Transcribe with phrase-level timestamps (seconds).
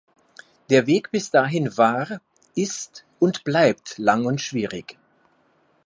[0.71, 2.21] Der Weg bis dahin war,
[2.55, 4.97] ist und bleibt lang und schwierig.